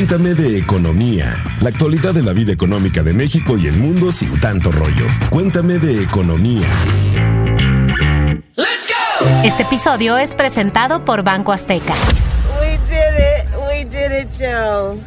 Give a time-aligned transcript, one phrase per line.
[0.00, 4.40] Cuéntame de economía, la actualidad de la vida económica de México y el mundo sin
[4.40, 5.06] tanto rollo.
[5.28, 6.66] Cuéntame de economía.
[9.44, 11.92] Este episodio es presentado por Banco Azteca.
[12.58, 13.44] We did it.
[13.68, 14.98] We did it, Joe.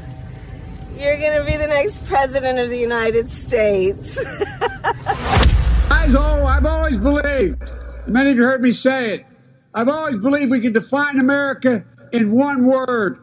[0.96, 4.16] You're going to be the next president of the United States.
[5.90, 7.58] Guys, oh, I've always believed,
[8.06, 9.26] many of you heard me say it,
[9.74, 13.18] I've always believed we can define America in one word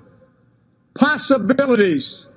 [0.95, 2.29] possibilities.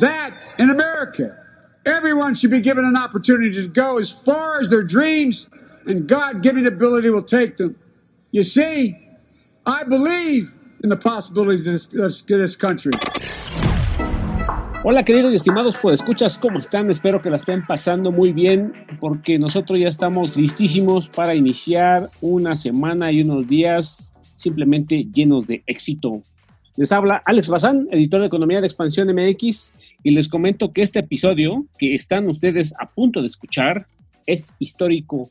[0.00, 1.36] That in America,
[1.84, 5.48] everyone should be given an opportunity to go as far as their dreams
[5.86, 7.76] and God given ability will take them.
[8.30, 8.96] You see,
[9.66, 10.50] I believe
[10.82, 12.92] in the possibilities of this, of this country.
[14.84, 16.90] Hola queridos y estimados por escuchas, ¿cómo están?
[16.90, 22.56] Espero que la estén pasando muy bien porque nosotros ya estamos listísimos para iniciar una
[22.56, 26.22] semana y unos días simplemente llenos de éxito.
[26.74, 31.00] Les habla Alex Bazán, editor de Economía de Expansión MX, y les comento que este
[31.00, 33.86] episodio que están ustedes a punto de escuchar
[34.26, 35.30] es histórico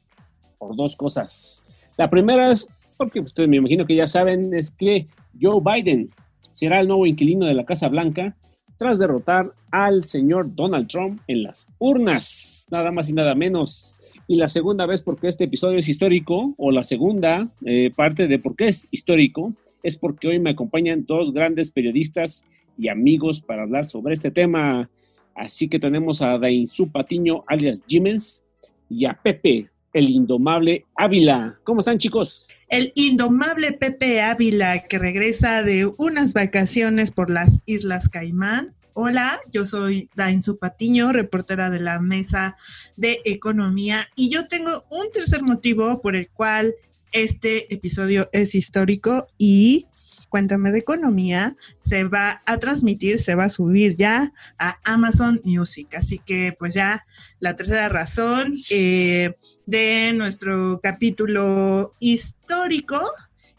[0.59, 1.66] por dos cosas.
[1.97, 5.08] La primera es, porque ustedes me imagino que ya saben, es que
[5.42, 6.09] Joe Biden
[6.52, 8.36] será el nuevo inquilino de la Casa Blanca
[8.78, 13.97] tras derrotar al señor Donald Trump en las urnas, nada más y nada menos.
[14.28, 18.38] Y la segunda vez porque este episodio es histórico, o la segunda eh, parte de
[18.38, 19.53] por qué es histórico,
[19.84, 22.46] es porque hoy me acompañan dos grandes periodistas
[22.78, 24.90] y amigos para hablar sobre este tema.
[25.36, 28.44] Así que tenemos a Dainzú Patiño, alias Jiménez,
[28.90, 31.59] y a Pepe, el indomable Ávila.
[31.64, 32.48] ¿Cómo están, chicos?
[32.68, 38.74] El indomable Pepe Ávila, que regresa de unas vacaciones por las Islas Caimán.
[38.94, 42.58] Hola, yo soy Dainzú Patiño, reportera de la Mesa
[42.98, 46.76] de Economía, y yo tengo un tercer motivo por el cual
[47.12, 49.88] este episodio es histórico y
[50.31, 55.94] Cuéntame de Economía se va a transmitir, se va a subir ya a Amazon Music.
[55.94, 57.06] Así que pues ya
[57.41, 59.35] la tercera razón eh,
[59.66, 63.02] de nuestro capítulo histórico.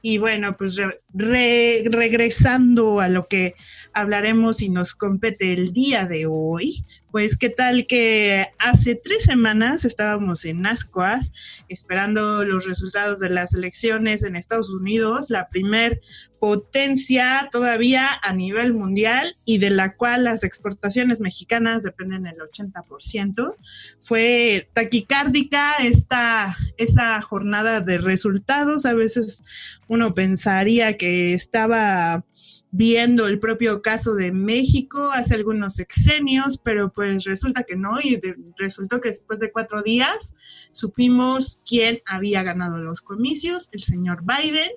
[0.01, 0.81] Y bueno, pues
[1.13, 3.55] regresando a lo que
[3.93, 9.85] hablaremos y nos compete el día de hoy, pues qué tal que hace tres semanas
[9.85, 11.33] estábamos en Ascuas
[11.69, 16.01] esperando los resultados de las elecciones en Estados Unidos, la primer
[16.41, 23.57] potencia todavía a nivel mundial y de la cual las exportaciones mexicanas dependen el 80%.
[24.01, 28.87] Fue taquicárdica esta, esta jornada de resultados.
[28.87, 29.45] A veces
[29.87, 32.25] uno pensaría que estaba
[32.73, 38.19] viendo el propio caso de México hace algunos sexenios, pero pues resulta que no, y
[38.57, 40.35] resultó que después de cuatro días
[40.73, 44.71] supimos quién había ganado los comicios, el señor Biden.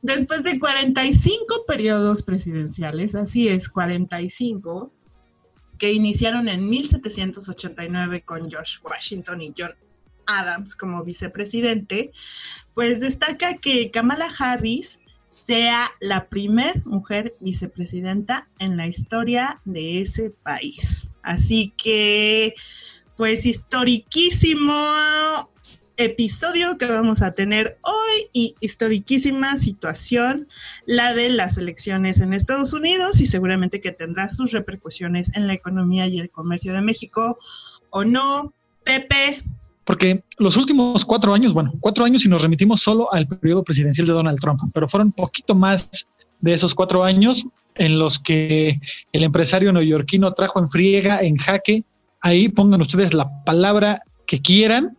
[0.00, 4.92] Después de 45 periodos presidenciales, así es, 45,
[5.76, 9.72] que iniciaron en 1789 con George Washington y John
[10.26, 12.12] Adams como vicepresidente,
[12.74, 15.00] pues destaca que Kamala Harris
[15.34, 21.08] sea la primer mujer vicepresidenta en la historia de ese país.
[21.22, 22.54] Así que,
[23.16, 24.74] pues, historiquísimo
[25.96, 30.48] episodio que vamos a tener hoy y historiquísima situación,
[30.86, 35.54] la de las elecciones en Estados Unidos y seguramente que tendrá sus repercusiones en la
[35.54, 37.38] economía y el comercio de México
[37.90, 38.52] o no.
[38.82, 39.42] Pepe,
[39.84, 44.06] porque los últimos cuatro años, bueno, cuatro años y nos remitimos solo al periodo presidencial
[44.06, 46.08] de Donald Trump, pero fueron poquito más
[46.40, 48.80] de esos cuatro años en los que
[49.12, 51.84] el empresario neoyorquino trajo en friega, en jaque,
[52.20, 54.96] ahí pongan ustedes la palabra que quieran,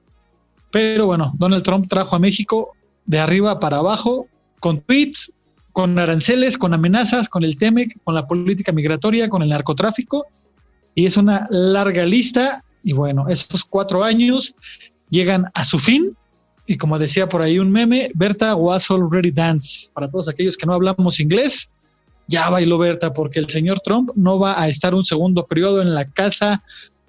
[0.71, 2.73] pero bueno, Donald Trump trajo a México
[3.05, 4.27] de arriba para abajo
[4.59, 5.31] con tweets,
[5.71, 10.25] con aranceles, con amenazas, con el TEMEC, con la política migratoria, con el narcotráfico,
[10.95, 14.55] y es una larga lista y bueno, esos cuatro años
[15.09, 16.15] llegan a su fin.
[16.67, 19.89] Y como decía por ahí un meme, Berta was already dance.
[19.91, 21.69] Para todos aquellos que no hablamos inglés,
[22.27, 25.95] ya bailó Berta, porque el señor Trump no va a estar un segundo periodo en
[25.95, 26.63] la Casa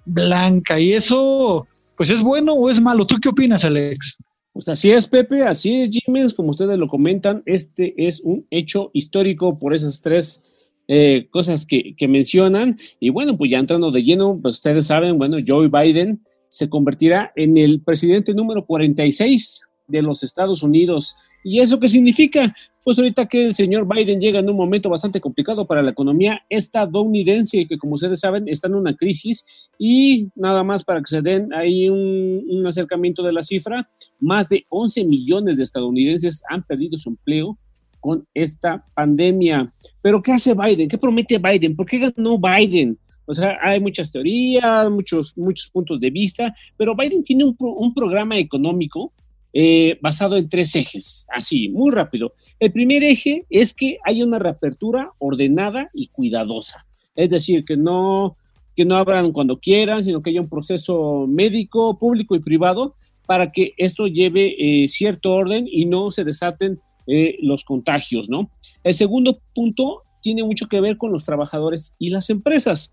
[0.06, 0.80] Blanca.
[0.80, 3.06] Y eso, pues es bueno o es malo.
[3.06, 4.16] ¿Tú qué opinas, Alex?
[4.54, 8.90] Pues así es, Pepe, así es, Jiménez, como ustedes lo comentan, este es un hecho
[8.94, 10.42] histórico por esas tres
[10.88, 12.78] eh, cosas que, que, mencionan.
[13.00, 17.32] Y bueno, pues ya entrando de lleno, pues ustedes saben, bueno, Joe Biden se convertirá
[17.36, 21.16] en el presidente número 46 de los Estados Unidos.
[21.44, 22.54] ¿Y eso qué significa?
[22.82, 26.42] Pues ahorita que el señor Biden llega en un momento bastante complicado para la economía
[26.48, 29.44] estadounidense, que como ustedes saben está en una crisis
[29.78, 33.90] y nada más para que se den ahí un, un acercamiento de la cifra,
[34.20, 37.58] más de 11 millones de estadounidenses han perdido su empleo
[38.06, 39.72] con esta pandemia.
[40.00, 40.88] Pero ¿qué hace Biden?
[40.88, 41.74] ¿Qué promete Biden?
[41.74, 42.96] ¿Por qué ganó Biden?
[43.26, 47.92] O sea, hay muchas teorías, muchos, muchos puntos de vista, pero Biden tiene un, un
[47.92, 49.12] programa económico
[49.52, 52.34] eh, basado en tres ejes, así, muy rápido.
[52.60, 56.86] El primer eje es que haya una reapertura ordenada y cuidadosa,
[57.16, 58.36] es decir, que no,
[58.76, 62.94] que no abran cuando quieran, sino que haya un proceso médico, público y privado
[63.26, 68.50] para que esto lleve eh, cierto orden y no se desaten eh, los contagios, ¿no?
[68.82, 72.92] El segundo punto tiene mucho que ver con los trabajadores y las empresas.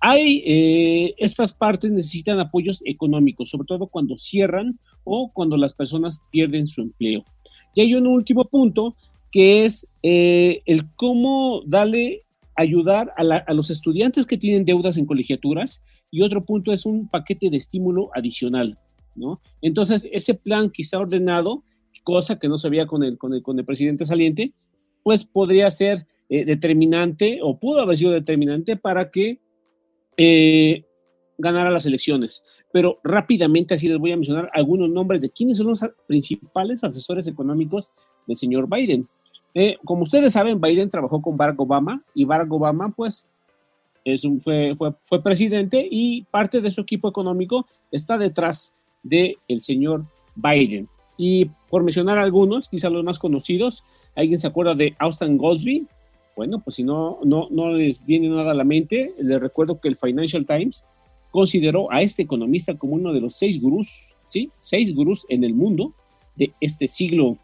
[0.00, 6.20] Hay, eh, estas partes necesitan apoyos económicos, sobre todo cuando cierran o cuando las personas
[6.30, 7.24] pierden su empleo.
[7.74, 8.96] Y hay un último punto
[9.30, 12.22] que es el cómo darle
[12.54, 17.08] ayudar a, a, los estudiantes que tienen deudas en colegiaturas y otro punto es un
[17.08, 18.78] paquete de estímulo adicional.
[19.62, 21.62] Entonces, ese plan quizá ordenado,
[22.06, 24.52] cosa que no se veía con el, con el, presidente saliente,
[25.02, 29.40] pues podría ser eh, determinante o pudo haber sido determinante para que
[30.16, 30.84] eh,
[31.36, 32.44] ganara las elecciones.
[32.72, 37.26] Pero rápidamente, así les voy a mencionar algunos nombres de quiénes son los principales asesores
[37.26, 37.92] económicos
[38.28, 39.08] del señor Biden.
[39.52, 43.28] Eh, como ustedes saben, Biden trabajó con Barack Obama y Barack Obama, pues,
[44.04, 49.38] es un, fue, fue, fue presidente y parte de su equipo económico está detrás del
[49.48, 50.04] el señor
[50.36, 50.88] Biden.
[51.16, 53.84] Y por mencionar algunos, quizá los más conocidos,
[54.14, 55.86] ¿alguien se acuerda de Austin Goldsby?
[56.36, 59.88] Bueno, pues si no, no, no les viene nada a la mente, les recuerdo que
[59.88, 60.84] el Financial Times
[61.30, 64.50] consideró a este economista como uno de los seis gurús, ¿sí?
[64.58, 65.94] Seis gurús en el mundo
[66.36, 67.38] de este siglo.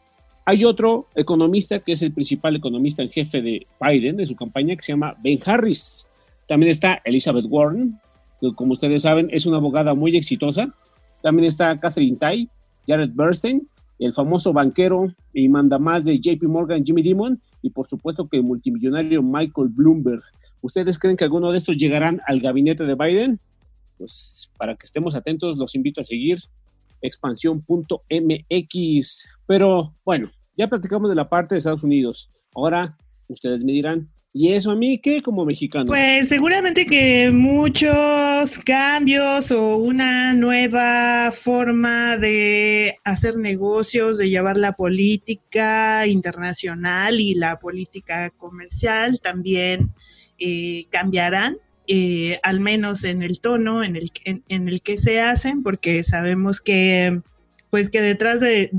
[0.45, 4.77] Hay otro economista que es el principal economista en jefe de Biden, de su campaña,
[4.77, 6.07] que se llama Ben Harris.
[6.47, 7.99] También está Elizabeth Warren,
[8.41, 10.75] que como ustedes saben es una abogada muy exitosa
[11.23, 12.49] también está Catherine Tai,
[12.87, 13.69] Jared Bernstein,
[13.99, 18.43] el famoso banquero y mandamás de JP Morgan, Jimmy Dimon, y por supuesto que el
[18.43, 20.23] multimillonario Michael Bloomberg.
[20.61, 23.41] ¿Ustedes creen que alguno de estos llegarán al gabinete de Biden?
[23.99, 26.41] Pues para que estemos atentos, los invito a seguir
[27.01, 29.29] expansión.mx.
[29.47, 32.31] Pero bueno, ya platicamos de la parte de Estados Unidos.
[32.55, 32.97] Ahora
[33.29, 35.87] ustedes me dirán, ¿Y eso a mí qué como mexicano?
[35.87, 44.73] Pues seguramente que muchos cambios o una nueva forma de hacer negocios, de llevar la
[44.73, 49.91] política internacional y la política comercial también
[50.39, 51.59] eh, cambiarán.
[51.89, 56.61] Eh, al menos en el tono en el, en, el que se hacen, porque sabemos
[56.61, 57.21] que
[57.71, 58.71] pues que detrás de,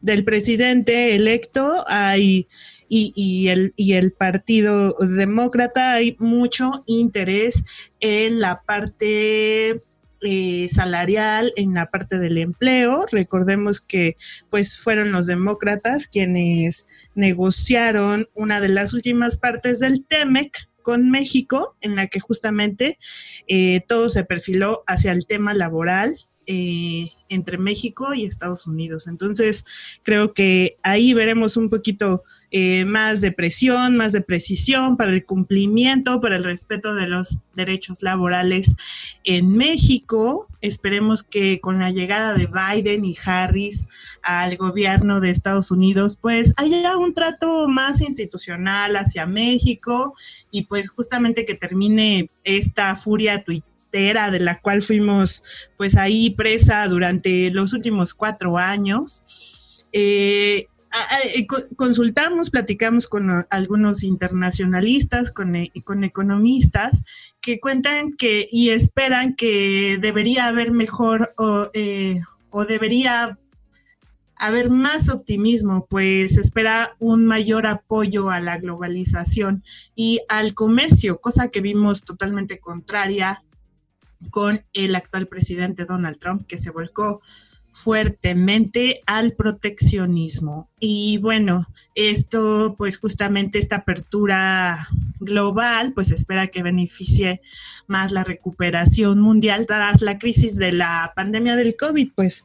[0.00, 2.48] del presidente electo hay
[2.90, 7.62] y, el, y el Partido Demócrata hay mucho interés
[8.00, 9.80] en la parte
[10.22, 13.06] eh, salarial, en la parte del empleo.
[13.10, 14.16] Recordemos que
[14.50, 16.84] pues fueron los demócratas quienes
[17.14, 22.98] negociaron una de las últimas partes del TEMEC con México, en la que justamente
[23.46, 26.16] eh, todo se perfiló hacia el tema laboral.
[26.46, 29.06] Eh, entre México y Estados Unidos.
[29.06, 29.64] Entonces,
[30.02, 35.24] creo que ahí veremos un poquito eh, más de presión, más de precisión para el
[35.24, 38.74] cumplimiento, para el respeto de los derechos laborales
[39.22, 40.48] en México.
[40.60, 43.86] Esperemos que con la llegada de Biden y Harris
[44.22, 50.14] al gobierno de Estados Unidos, pues haya un trato más institucional hacia México
[50.50, 55.44] y pues justamente que termine esta furia tuitera de la cual fuimos
[55.76, 59.22] pues ahí presa durante los últimos cuatro años.
[59.92, 60.66] Eh,
[61.76, 67.04] consultamos, platicamos con algunos internacionalistas, con, e, con economistas,
[67.40, 72.20] que cuentan que y esperan que debería haber mejor o, eh,
[72.50, 73.38] o debería
[74.40, 79.62] haber más optimismo, pues espera un mayor apoyo a la globalización
[79.94, 83.44] y al comercio, cosa que vimos totalmente contraria
[84.30, 87.20] con el actual presidente Donald Trump, que se volcó
[87.70, 90.68] fuertemente al proteccionismo.
[90.80, 94.88] Y bueno, esto pues justamente esta apertura
[95.20, 97.40] global pues espera que beneficie
[97.86, 102.44] más la recuperación mundial tras la crisis de la pandemia del COVID, pues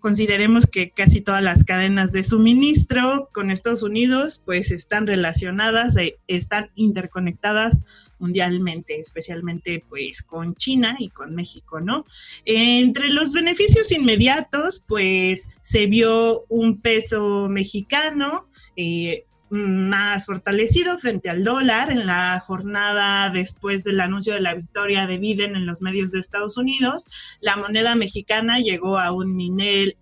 [0.00, 6.18] consideremos que casi todas las cadenas de suministro con Estados Unidos pues están relacionadas, e
[6.26, 7.82] están interconectadas
[8.18, 12.04] mundialmente, especialmente pues con China y con México, ¿no?
[12.44, 21.44] Entre los beneficios inmediatos, pues se vio un peso mexicano, eh, más fortalecido frente al
[21.44, 26.10] dólar en la jornada después del anuncio de la victoria de Biden en los medios
[26.10, 27.06] de Estados Unidos.
[27.40, 29.38] La moneda mexicana llegó a un,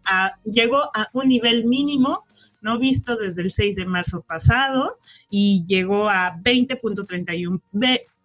[0.05, 2.25] a, llegó a un nivel mínimo
[2.63, 7.61] no visto desde el 6 de marzo pasado y llegó a 20.31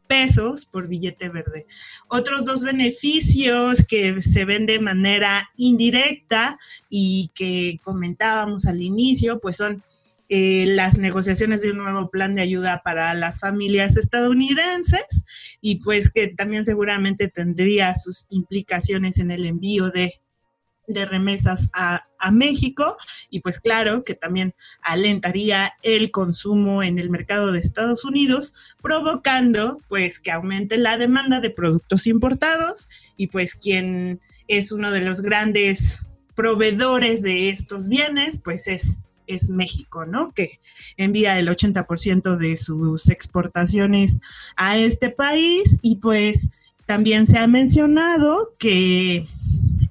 [0.07, 1.65] pesos por billete verde.
[2.07, 6.57] Otros dos beneficios que se ven de manera indirecta
[6.89, 9.83] y que comentábamos al inicio, pues son
[10.29, 15.23] eh, las negociaciones de un nuevo plan de ayuda para las familias estadounidenses
[15.61, 20.19] y pues que también seguramente tendría sus implicaciones en el envío de
[20.87, 22.97] de remesas a, México
[23.29, 29.79] y pues claro que también alentaría el consumo en el mercado de Estados Unidos, provocando
[29.87, 35.21] pues que aumente la demanda de productos importados y pues quien es uno de los
[35.21, 40.31] grandes proveedores de estos bienes pues es es México, ¿no?
[40.33, 40.59] Que
[40.95, 44.19] envía el 80% de sus exportaciones
[44.55, 46.49] a este país y pues
[46.85, 49.27] también se ha mencionado que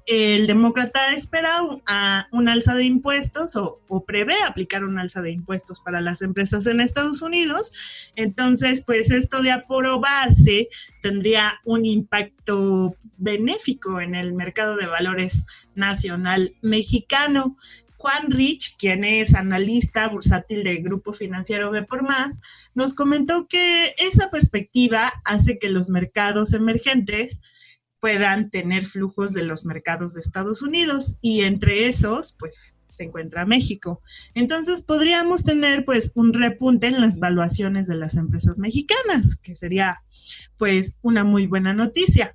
[0.06, 6.00] el demócrata espera un, alza de impuestos o, prevé aplicar un alza de impuestos para
[6.00, 7.72] las empresas en Estados Unidos.
[8.14, 10.68] Entonces, pues esto de aprobarse
[11.02, 15.44] tendría un impacto benéfico en el mercado de valores
[15.74, 17.56] nacional mexicano.
[17.96, 22.40] Juan Rich, quien es analista bursátil del Grupo Financiero B por Más,
[22.74, 27.40] nos comentó que esa perspectiva hace que los mercados emergentes
[28.00, 33.44] puedan tener flujos de los mercados de Estados Unidos y entre esos, pues se encuentra
[33.44, 34.00] México.
[34.34, 40.02] Entonces podríamos tener pues un repunte en las valuaciones de las empresas mexicanas, que sería
[40.56, 42.34] pues una muy buena noticia.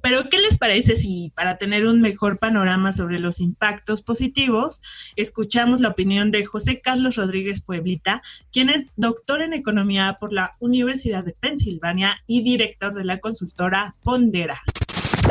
[0.00, 4.82] Pero, ¿qué les parece si para tener un mejor panorama sobre los impactos positivos,
[5.16, 8.22] escuchamos la opinión de José Carlos Rodríguez Pueblita,
[8.52, 13.94] quien es doctor en economía por la Universidad de Pensilvania y director de la consultora
[14.02, 14.62] Pondera?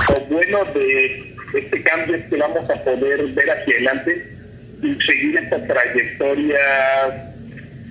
[0.10, 4.38] Lo bueno de este cambio es que vamos a poder ver hacia adelante
[4.82, 7.36] y seguir esta trayectoria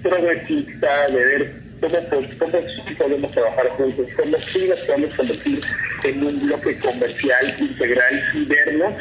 [0.02, 1.96] progresista de ver cómo,
[2.38, 5.60] cómo sí podemos trabajar juntos, cómo sí nos podemos convertir
[6.04, 8.94] en un bloque comercial integral y vernos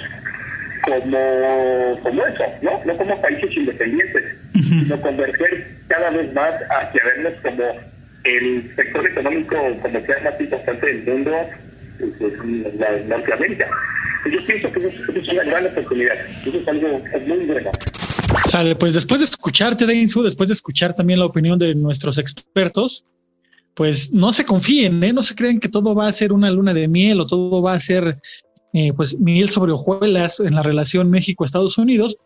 [0.84, 2.82] como, como eso, ¿no?
[2.86, 7.64] No como países independientes, sino converger cada vez más hacia vernos como
[8.24, 11.32] el sector económico comercial más importante del mundo,
[12.18, 12.34] pues,
[12.78, 13.70] la, Norteamérica.
[14.30, 17.72] Yo pienso que eso, es una gran oportunidad, eso es algo muy bueno.
[18.50, 23.06] Sale, pues después de escucharte, Deinsu, después de escuchar también la opinión de nuestros expertos,
[23.74, 25.14] pues no se confíen, ¿eh?
[25.14, 27.74] no se creen que todo va a ser una luna de miel o todo va
[27.74, 28.20] a ser
[28.74, 32.18] eh, pues miel sobre hojuelas en la relación México-Estados Unidos.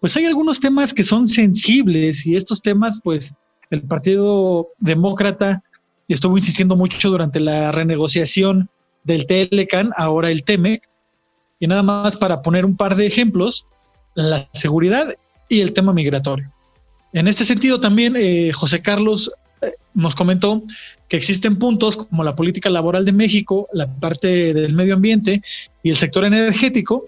[0.00, 3.34] Pues hay algunos temas que son sensibles y estos temas, pues
[3.70, 5.62] el Partido Demócrata
[6.06, 8.70] estuvo insistiendo mucho durante la renegociación
[9.04, 10.88] del Telecan, ahora el TEMEC,
[11.60, 13.66] y nada más para poner un par de ejemplos,
[14.22, 15.14] la seguridad
[15.48, 16.50] y el tema migratorio.
[17.12, 19.30] En este sentido, también eh, José Carlos
[19.62, 20.62] eh, nos comentó
[21.08, 25.42] que existen puntos como la política laboral de México, la parte del medio ambiente
[25.82, 27.06] y el sector energético,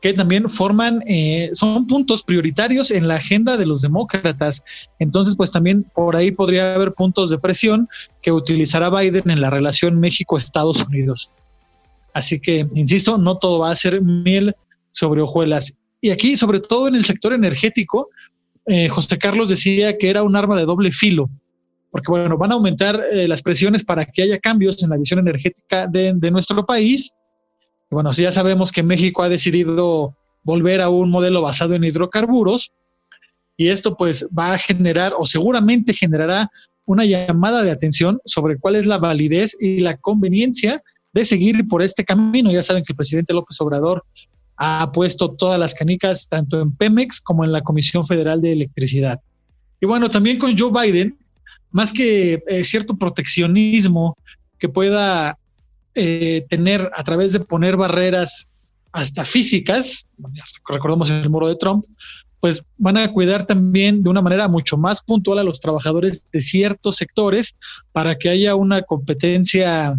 [0.00, 4.64] que también forman, eh, son puntos prioritarios en la agenda de los demócratas.
[4.98, 7.88] Entonces, pues también por ahí podría haber puntos de presión
[8.22, 11.30] que utilizará Biden en la relación México-Estados Unidos.
[12.14, 14.54] Así que, insisto, no todo va a ser miel
[14.90, 15.76] sobre hojuelas.
[16.00, 18.08] Y aquí, sobre todo en el sector energético,
[18.66, 21.28] eh, José Carlos decía que era un arma de doble filo,
[21.90, 25.18] porque bueno, van a aumentar eh, las presiones para que haya cambios en la visión
[25.18, 27.12] energética de, nuestro país.
[27.90, 32.72] Bueno, si ya sabemos que México ha decidido volver a un modelo basado en hidrocarburos,
[33.56, 36.48] y esto pues va a generar o seguramente generará
[36.86, 40.80] una llamada de atención sobre cuál es la validez y la conveniencia
[41.12, 42.50] de seguir por este camino.
[42.50, 44.04] Ya saben que el presidente López Obrador
[44.62, 49.18] ha puesto todas las canicas tanto en Pemex como en la Comisión Federal de Electricidad.
[49.80, 51.16] Y bueno, también con Joe Biden,
[51.70, 54.18] más que eh, cierto proteccionismo
[54.58, 55.38] que pueda
[55.94, 58.48] eh, tener a través de poner barreras
[58.92, 60.06] hasta físicas,
[60.68, 61.86] recordamos el muro de Trump,
[62.38, 66.42] pues van a cuidar también de una manera mucho más puntual a los trabajadores de
[66.42, 67.56] ciertos sectores
[67.92, 69.98] para que haya una competencia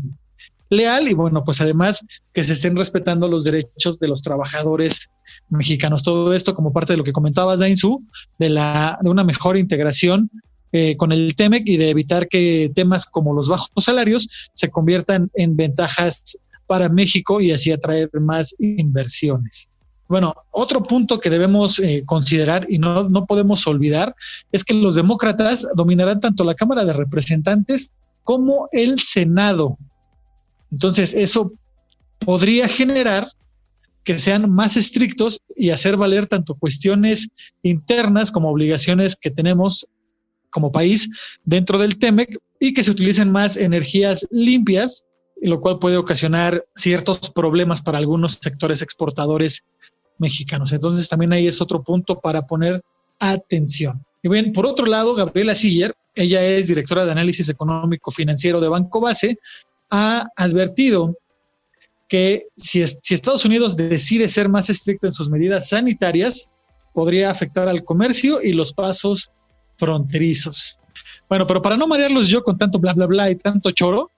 [0.71, 5.09] leal y bueno, pues además que se estén respetando los derechos de los trabajadores
[5.49, 6.01] mexicanos.
[6.01, 8.03] Todo esto como parte de lo que comentabas, Dainzu,
[8.39, 10.31] de, la, de una mejor integración
[10.71, 15.29] eh, con el TEMEC y de evitar que temas como los bajos salarios se conviertan
[15.33, 19.69] en ventajas para México y así atraer más inversiones.
[20.07, 24.15] Bueno, otro punto que debemos eh, considerar y no, no podemos olvidar
[24.51, 29.77] es que los demócratas dominarán tanto la Cámara de Representantes como el Senado.
[30.71, 31.53] Entonces, eso
[32.19, 33.27] podría generar
[34.03, 37.29] que sean más estrictos y hacer valer tanto cuestiones
[37.61, 39.87] internas como obligaciones que tenemos
[40.49, 41.09] como país
[41.43, 45.05] dentro del TEMEC y que se utilicen más energías limpias,
[45.41, 49.63] lo cual puede ocasionar ciertos problemas para algunos sectores exportadores
[50.17, 50.71] mexicanos.
[50.71, 52.81] Entonces también ahí es otro punto para poner
[53.19, 54.03] atención.
[54.23, 58.67] Y bien, por otro lado, Gabriela Siller, ella es directora de análisis económico financiero de
[58.67, 59.39] Banco Base,
[59.91, 61.15] ha advertido
[62.07, 66.49] que si, si Estados Unidos decide ser más estricto en sus medidas sanitarias,
[66.93, 69.31] podría afectar al comercio y los pasos
[69.77, 70.79] fronterizos.
[71.29, 74.09] Bueno, pero para no marearlos yo con tanto bla, bla, bla y tanto choro,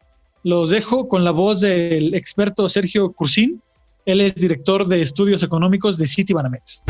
[0.44, 3.62] los dejo con la voz del experto Sergio Cursín.
[4.06, 6.84] Él es director de estudios económicos de Citibanamex.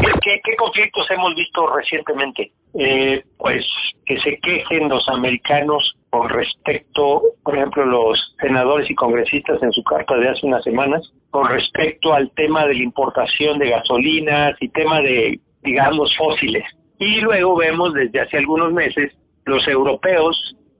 [0.00, 2.52] ¿Qué, ¿Qué, conflictos hemos visto recientemente?
[2.78, 3.64] Eh, pues
[4.06, 9.82] que se quejen los americanos con respecto, por ejemplo, los senadores y congresistas en su
[9.84, 14.68] carta de hace unas semanas, con respecto al tema de la importación de gasolinas y
[14.70, 16.64] tema de, digamos, fósiles.
[16.98, 19.12] Y luego vemos desde hace algunos meses
[19.44, 20.36] los europeos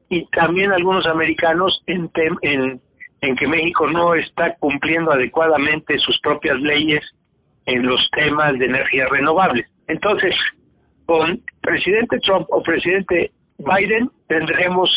[0.09, 2.11] y también algunos americanos en,
[2.43, 2.81] en,
[3.21, 7.03] en que México no está cumpliendo adecuadamente sus propias leyes
[7.67, 9.67] en los temas de energías renovables.
[9.89, 10.35] Entonces,
[11.05, 14.91] con presidente Trump o presidente Biden tendremos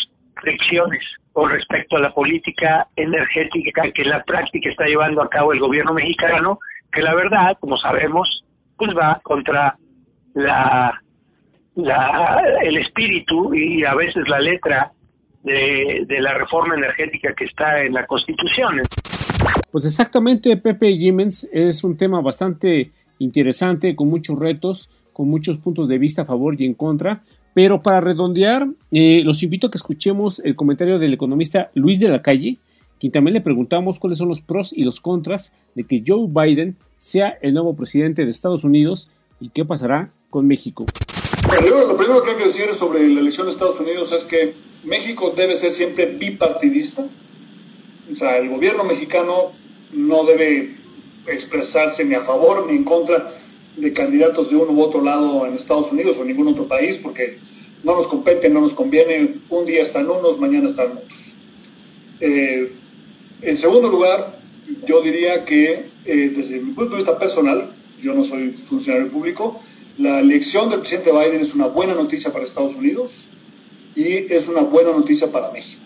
[0.44, 5.54] lecciones con respecto a la política energética que en la práctica está llevando a cabo
[5.54, 6.60] el gobierno mexicano,
[6.92, 8.44] que la verdad, como sabemos,
[8.78, 9.76] pues va contra
[10.34, 11.00] la,
[11.76, 14.92] el espíritu y a veces la letra
[15.44, 18.82] de la reforma energética que está en la Constitución.
[19.72, 25.88] Pues exactamente, Pepe Jiménez es un tema bastante interesante, con muchos retos, con muchos puntos
[25.88, 27.22] de vista a favor y en contra.
[27.54, 32.08] Pero para redondear, eh, los invito a que escuchemos el comentario del economista Luis de
[32.08, 32.58] la Calle,
[33.00, 36.78] quien también le preguntamos cuáles son los pros y los contras de que Joe Biden
[36.98, 40.86] sea el nuevo presidente de Estados Unidos y qué pasará con México.
[41.64, 44.54] lo primero que hay que decir sobre la elección de Estados Unidos es que
[44.84, 47.06] México debe ser siempre bipartidista
[48.12, 49.52] o sea, el gobierno mexicano
[49.94, 50.76] no debe
[51.28, 53.34] expresarse ni a favor ni en contra
[53.82, 56.98] de candidatos de uno u otro lado en Estados Unidos o en ningún otro país,
[56.98, 57.38] porque
[57.84, 59.36] no nos compete, no nos conviene.
[59.50, 61.34] Un día están unos, mañana están otros.
[62.20, 62.72] Eh,
[63.42, 64.40] en segundo lugar,
[64.88, 69.60] yo diría que eh, desde mi punto de vista personal, yo no soy funcionario público,
[69.98, 73.26] la elección del presidente Biden es una buena noticia para Estados Unidos
[73.96, 75.82] y es una buena noticia para México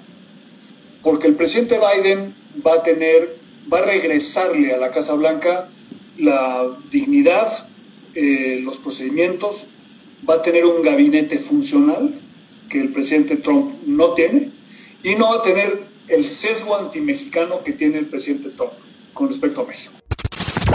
[1.05, 2.34] porque el presidente Biden
[2.65, 3.38] va a tener,
[3.71, 5.69] va a regresarle a la Casa Blanca
[6.17, 7.47] la dignidad,
[8.15, 9.67] eh, los procedimientos,
[10.28, 12.13] va a tener un gabinete funcional
[12.69, 14.49] que el presidente Trump no tiene
[15.04, 18.71] y no va a tener el sesgo antimexicano que tiene el presidente Trump
[19.13, 19.91] con respecto a México.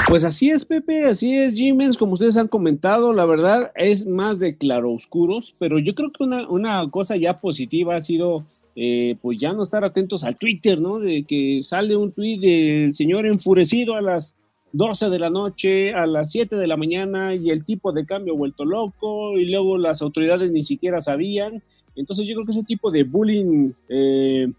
[0.08, 4.38] Pues así es, Pepe, así es, Jiménez, como ustedes han comentado, la verdad es más
[4.38, 8.44] de claroscuros, pero yo creo que una, una cosa ya positiva ha sido
[8.76, 10.98] eh, pues ya no estar atentos al Twitter, ¿no?
[10.98, 14.36] De que sale un tweet del señor enfurecido a las
[14.72, 18.36] 12 de la noche, a las 7 de la mañana y el tipo de cambio
[18.36, 21.62] vuelto loco y luego las autoridades ni siquiera sabían.
[21.96, 24.52] Entonces yo creo que ese tipo de bullying eh,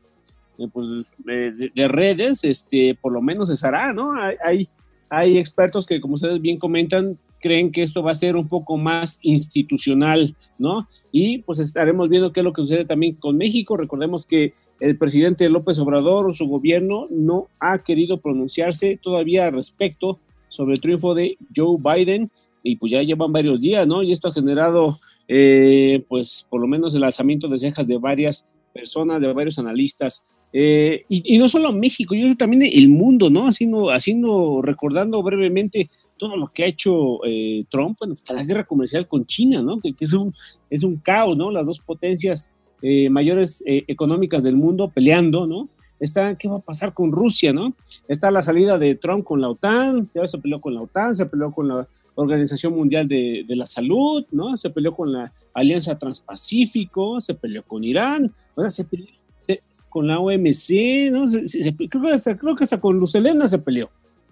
[0.57, 4.13] eh, pues, de, redes, este, por lo menos cesará, ¿no?
[4.43, 4.67] hay,
[5.09, 8.77] hay expertos que, como ustedes bien comentan, creen que esto va a ser un poco
[8.77, 10.87] más institucional, ¿no?
[11.11, 13.75] Y pues estaremos viendo qué es lo que sucede también con México.
[13.75, 19.53] Recordemos que el presidente López Obrador o su gobierno no ha querido pronunciarse todavía al
[19.53, 22.31] respecto sobre el triunfo de Joe Biden
[22.63, 24.01] y pues ya llevan varios días, ¿no?
[24.01, 28.47] Y esto ha generado eh, pues por lo menos el lanzamiento de cejas de varias
[28.73, 30.25] personas, de varios analistas.
[30.51, 33.47] Eh, y, no solo México, yo creo también el mundo, ¿no?
[33.47, 38.65] Haciendo, haciendo, recordando brevemente todo lo que ha hecho eh, Trump, bueno, está la guerra
[38.65, 39.79] comercial con China, ¿no?
[39.79, 40.33] Que, es, un,
[40.69, 41.51] es un caos, ¿no?
[41.51, 45.69] Las dos potencias eh, mayores eh, económicas del mundo peleando, ¿no?
[45.99, 47.73] Está, ¿qué va a pasar con Rusia, no?
[48.07, 51.27] Está la salida de Trump con la OTAN, ya se peleó con la OTAN, se
[51.27, 54.57] peleó con la Organización Mundial de, la Salud, ¿no?
[54.57, 58.31] Se peleó con la Alianza Transpacífico, se peleó con Irán,
[58.67, 59.07] se peleó
[59.91, 61.25] con la OMC, ¿no?
[61.89, 63.89] creo, que hasta, creo que hasta con Lucelena se peleó,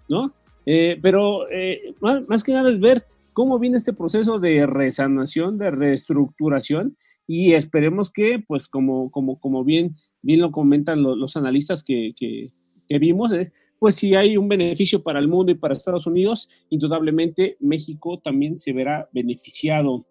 [0.08, 0.34] ¿no?
[0.66, 5.70] Eh, pero eh, más, que nada es ver cómo viene este proceso de resanación, de
[5.70, 6.96] reestructuración
[7.32, 12.52] y esperemos que, pues como, como, como bien, bien lo comentan los, analistas que, que,
[12.98, 13.32] vimos,
[13.78, 18.60] pues si hay un beneficio para el mundo y para Estados Unidos, indudablemente México también
[18.60, 20.08] se verá beneficiado.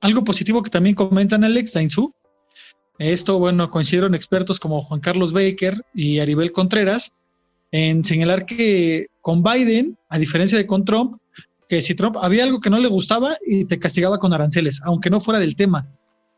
[0.00, 2.12] Algo positivo que también comentan Alex Dainzú,
[2.98, 7.12] esto, bueno, coincidieron expertos como Juan Carlos Baker y Aribel Contreras
[7.70, 11.20] en señalar que con Biden, a diferencia de con Trump,
[11.68, 15.10] que si Trump había algo que no le gustaba y te castigaba con aranceles, aunque
[15.10, 15.95] no fuera del tema.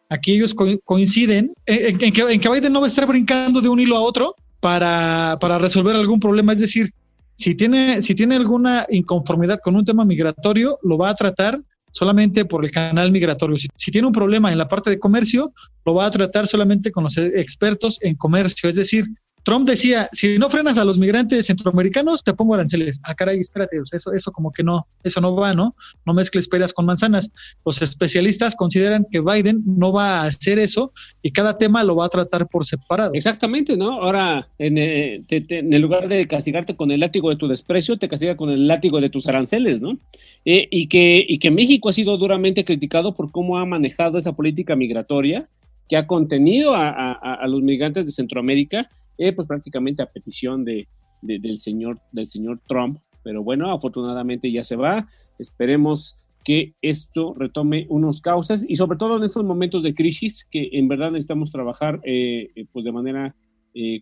[0.08, 3.78] Aquí ellos coinciden en, que, en, que, Biden no va a estar brincando de un
[3.78, 6.52] hilo a otro para, para resolver algún problema.
[6.52, 6.90] Es decir,
[7.34, 11.60] si tiene, si tiene alguna inconformidad con un tema migratorio, lo va a tratar
[11.92, 13.56] solamente por el canal migratorio.
[13.76, 15.52] Si, tiene un problema en la parte de comercio,
[15.84, 18.68] lo va a tratar solamente con los expertos en comercio.
[18.68, 19.06] Es decir,
[19.44, 23.00] Trump decía, si no frenas a los migrantes centroamericanos, te pongo aranceles.
[23.02, 25.74] Ah, caray, espérate, eso, eso como que no, eso no va, ¿no?
[26.04, 27.30] No mezcles peras con manzanas.
[27.64, 32.06] Los especialistas consideran que Biden no va a hacer eso y cada tema lo va
[32.06, 33.12] a tratar por separado.
[33.14, 34.02] Exactamente, ¿no?
[34.02, 38.36] Ahora, en, eh, el lugar de castigarte con el látigo de tu desprecio, te castiga
[38.36, 39.98] con el látigo de tus aranceles, ¿no?
[40.44, 44.32] Eh, y, que, y que México ha sido duramente criticado por cómo ha manejado esa
[44.32, 45.48] política migratoria
[45.88, 50.88] que ha contenido a los migrantes de Centroamérica eh, pues prácticamente a petición de,
[51.20, 53.00] del, señor, del señor Trump.
[53.24, 55.08] Pero bueno, afortunadamente ya se va.
[55.38, 60.70] Esperemos que esto retome unos causas y sobre todo en estos momentos de crisis que
[60.72, 63.34] en verdad necesitamos trabajar eh, eh, pues de manera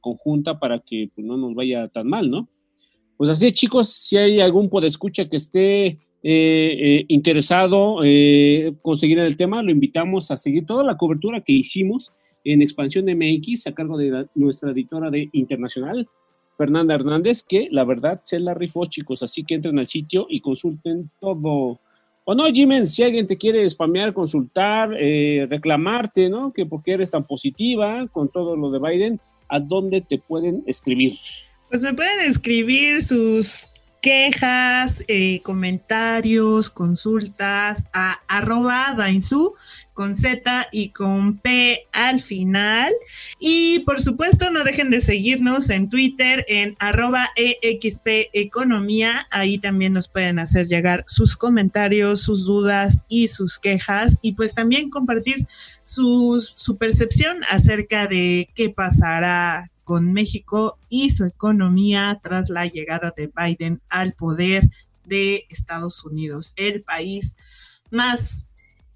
[0.00, 2.48] conjunta para que pues, no nos vaya tan mal, ¿no?
[3.18, 9.62] Pues así es, chicos, si hay algún podescucha que esté interesado en conseguir el tema,
[9.62, 12.15] lo invitamos a seguir toda la cobertura que hicimos
[12.46, 16.08] en Expansión MX a cargo de nuestra editora de Internacional,
[16.56, 19.22] Fernanda Hernández, que la verdad se la rifó, chicos.
[19.22, 21.80] Así que entren al sitio y consulten todo.
[22.24, 26.52] O no, Jiménez, si alguien te quiere spamear, consultar, eh, reclamarte, ¿no?
[26.52, 31.14] Que porque eres tan positiva con todo lo de Biden, ¿a dónde te pueden escribir?
[31.68, 33.68] Pues me pueden escribir sus
[34.00, 39.54] quejas, eh, comentarios, consultas a arroba dainzu
[39.96, 42.92] con Z y con P al final.
[43.40, 49.26] Y por supuesto, no dejen de seguirnos en Twitter en arroba EXP Economía.
[49.30, 54.18] Ahí también nos pueden hacer llegar sus comentarios, sus dudas y sus quejas.
[54.20, 55.48] Y pues también compartir
[55.82, 63.14] su, su percepción acerca de qué pasará con México y su economía tras la llegada
[63.16, 64.68] de Biden al poder
[65.04, 67.34] de Estados Unidos, el país
[67.90, 68.46] más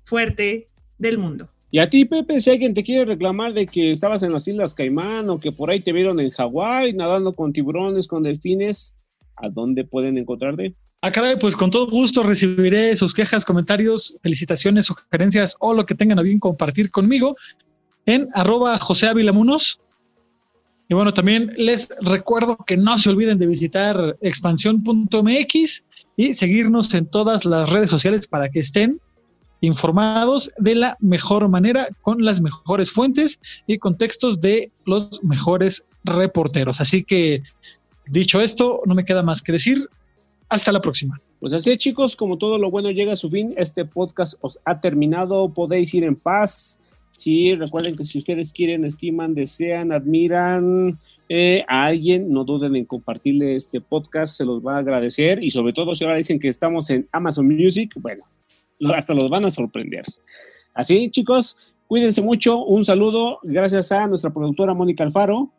[0.05, 0.70] fuerte
[1.01, 1.49] del mundo.
[1.73, 4.75] Y a ti, Pepe, si alguien te quiere reclamar de que estabas en las Islas
[4.75, 8.97] Caimán o que por ahí te vieron en Hawái nadando con tiburones, con delfines,
[9.37, 10.75] ¿a dónde pueden encontrarte?
[11.03, 15.95] Ah, caray, pues con todo gusto recibiré sus quejas, comentarios, felicitaciones, sugerencias o lo que
[15.95, 17.37] tengan a bien compartir conmigo
[18.05, 19.81] en arroba José Avilamunos.
[20.89, 25.87] Y bueno, también les recuerdo que no se olviden de visitar expansión.mx
[26.17, 29.01] y seguirnos en todas las redes sociales para que estén
[29.61, 36.81] informados de la mejor manera, con las mejores fuentes y contextos de los mejores reporteros.
[36.81, 37.43] Así que,
[38.07, 39.89] dicho esto, no me queda más que decir.
[40.49, 41.21] Hasta la próxima.
[41.39, 44.59] Pues así es, chicos, como todo lo bueno llega a su fin, este podcast os
[44.65, 46.81] ha terminado, podéis ir en paz.
[47.11, 52.85] Sí, recuerden que si ustedes quieren, estiman, desean, admiran eh, a alguien, no duden en
[52.85, 56.49] compartirle este podcast, se los va a agradecer y sobre todo si ahora dicen que
[56.49, 58.25] estamos en Amazon Music, bueno,
[58.95, 60.05] hasta los van a sorprender.
[60.75, 62.65] Así, chicos, cuídense mucho.
[62.65, 63.39] Un saludo.
[63.43, 65.51] Gracias a nuestra productora Mónica Alfaro.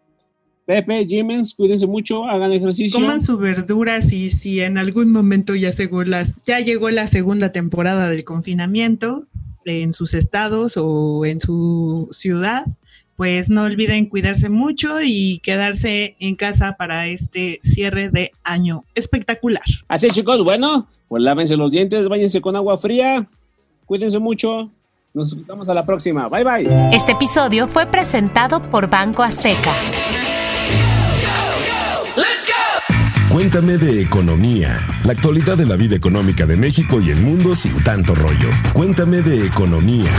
[0.65, 2.99] Pepe, Jiménez, cuídense mucho, hagan ejercicio.
[2.99, 5.71] Coman su verdura si, si en algún momento ya,
[6.05, 9.23] las, ya llegó la segunda temporada del confinamiento
[9.65, 12.65] en sus estados o en su ciudad,
[13.21, 19.62] pues no olviden cuidarse mucho y quedarse en casa para este cierre de año espectacular.
[19.88, 23.27] Así chicos, bueno, pues lávense los dientes, váyanse con agua fría,
[23.86, 24.71] cuídense mucho.
[25.13, 26.29] Nos vemos a la próxima.
[26.29, 26.95] Bye bye.
[26.95, 29.71] Este episodio fue presentado por Banco Azteca.
[33.31, 37.84] Cuéntame de economía, la actualidad de la vida económica de México y el mundo sin
[37.84, 38.49] tanto rollo.
[38.73, 40.10] Cuéntame de economía.